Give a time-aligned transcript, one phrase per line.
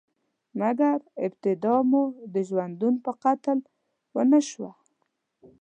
[0.59, 2.03] مګر، ابتدا مو
[2.33, 3.57] د ژوندون په قتل
[4.15, 4.71] ونشوه؟